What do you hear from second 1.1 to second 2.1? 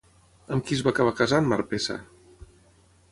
casant Marpessa?